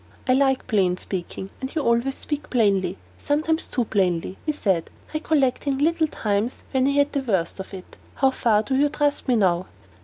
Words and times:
"I 0.27 0.33
like 0.33 0.65
plain 0.65 0.97
speaking, 0.97 1.51
and 1.61 1.75
you 1.75 1.83
always 1.83 2.15
speak 2.15 2.49
plainly; 2.49 2.97
sometimes 3.19 3.67
too 3.67 3.85
plainly," 3.85 4.35
he 4.47 4.51
said, 4.51 4.89
recollecting 5.13 5.77
little 5.77 6.07
times 6.07 6.63
when 6.71 6.87
he 6.87 6.97
had 6.97 7.11
the 7.13 7.21
worst 7.21 7.59
of 7.59 7.71
it. 7.71 7.97
"How 8.15 8.31
far 8.31 8.63
do 8.63 8.75
you 8.75 8.89
trust 8.89 9.27
me 9.27 9.35
now?" 9.35 9.67